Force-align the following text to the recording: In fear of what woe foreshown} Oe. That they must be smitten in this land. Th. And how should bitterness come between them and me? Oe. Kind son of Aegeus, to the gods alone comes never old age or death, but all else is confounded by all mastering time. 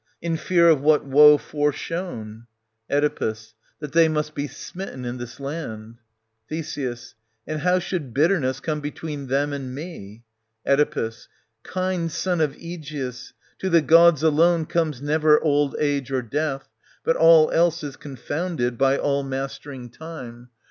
In 0.19 0.35
fear 0.35 0.67
of 0.67 0.81
what 0.81 1.05
woe 1.05 1.37
foreshown} 1.37 2.47
Oe. 2.91 3.33
That 3.79 3.91
they 3.91 4.07
must 4.07 4.33
be 4.33 4.47
smitten 4.47 5.05
in 5.05 5.19
this 5.19 5.39
land. 5.39 5.99
Th. 6.49 6.75
And 7.45 7.59
how 7.59 7.77
should 7.77 8.11
bitterness 8.11 8.59
come 8.59 8.81
between 8.81 9.27
them 9.27 9.53
and 9.53 9.75
me? 9.75 10.23
Oe. 10.65 11.11
Kind 11.61 12.11
son 12.11 12.41
of 12.41 12.55
Aegeus, 12.57 13.33
to 13.59 13.69
the 13.69 13.81
gods 13.81 14.23
alone 14.23 14.65
comes 14.65 15.03
never 15.03 15.39
old 15.39 15.75
age 15.77 16.11
or 16.11 16.23
death, 16.23 16.67
but 17.03 17.15
all 17.15 17.51
else 17.51 17.83
is 17.83 17.95
confounded 17.95 18.79
by 18.79 18.97
all 18.97 19.21
mastering 19.21 19.87
time. 19.91 20.49